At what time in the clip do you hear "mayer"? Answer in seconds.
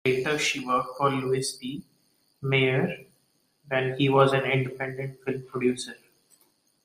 2.41-3.05